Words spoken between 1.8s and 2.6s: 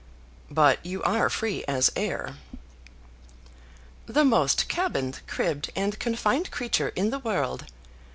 air."